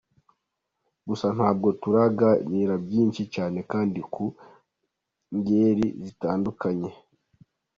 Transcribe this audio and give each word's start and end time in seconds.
Gusa 1.07 1.27
ntabwo 1.37 1.67
turagira 1.81 2.73
byinshi 2.85 3.23
cyane 3.35 3.59
kandi 3.71 3.99
ku 4.13 4.25
ngeri 5.35 5.87
zitandukanye. 6.05 6.91